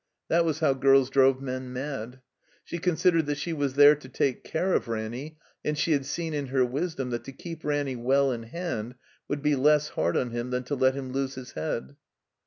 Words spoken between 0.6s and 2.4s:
how girls drove men mad.